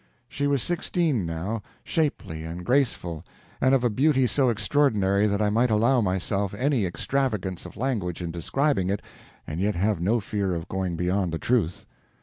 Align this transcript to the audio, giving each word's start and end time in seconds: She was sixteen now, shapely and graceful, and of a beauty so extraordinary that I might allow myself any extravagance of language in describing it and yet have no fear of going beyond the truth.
She 0.27 0.47
was 0.47 0.63
sixteen 0.63 1.27
now, 1.27 1.61
shapely 1.83 2.43
and 2.43 2.65
graceful, 2.65 3.23
and 3.61 3.75
of 3.75 3.83
a 3.83 3.89
beauty 3.91 4.25
so 4.25 4.49
extraordinary 4.49 5.27
that 5.27 5.43
I 5.43 5.51
might 5.51 5.69
allow 5.69 6.01
myself 6.01 6.55
any 6.55 6.87
extravagance 6.87 7.67
of 7.67 7.77
language 7.77 8.19
in 8.19 8.31
describing 8.31 8.89
it 8.89 9.03
and 9.45 9.59
yet 9.59 9.75
have 9.75 10.01
no 10.01 10.19
fear 10.19 10.55
of 10.55 10.67
going 10.67 10.95
beyond 10.95 11.31
the 11.33 11.37
truth. 11.37 11.85